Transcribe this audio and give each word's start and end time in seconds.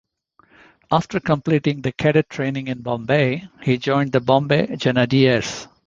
After 0.91 1.19
completing 1.19 1.83
the 1.83 1.91
cadet 1.91 2.27
training 2.27 2.69
in 2.69 2.81
Bombay, 2.81 3.47
he 3.61 3.77
joined 3.77 4.13
the 4.13 4.19
Bombay 4.19 4.75
Genadiers. 4.75 5.67